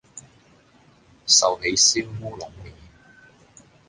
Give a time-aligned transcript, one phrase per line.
[1.27, 1.69] 壽喜
[2.01, 2.71] 燒烏龍麵